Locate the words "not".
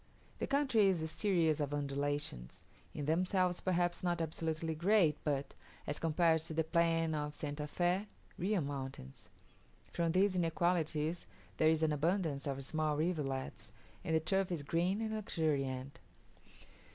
4.01-4.19